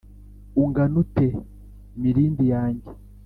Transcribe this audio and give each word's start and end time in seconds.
ungana 0.61 0.95
ute 1.03 1.27
mirindi 2.01 2.43
yange 2.53 2.89